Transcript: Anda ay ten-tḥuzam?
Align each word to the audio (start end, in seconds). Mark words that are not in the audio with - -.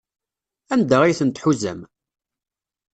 Anda 0.73 0.97
ay 1.03 1.17
ten-tḥuzam? 1.19 1.79